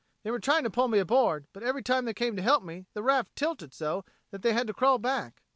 They 0.23 0.31
were 0.31 0.39
trying 0.39 0.63
to 0.63 0.71
pull 0.71 0.87
me 0.87 0.97
aboard, 0.97 1.45
but 1.53 1.61
every 1.61 1.83
time 1.83 2.05
they 2.05 2.15
came 2.15 2.35
to 2.35 2.41
help 2.41 2.63
me 2.63 2.87
the 2.95 3.03
raft 3.03 3.35
tilted 3.35 3.71
so 3.71 4.03
that 4.31 4.41
they 4.41 4.51
had 4.53 4.65
to 4.65 4.73
crawl 4.73 4.97
back." 4.97 5.43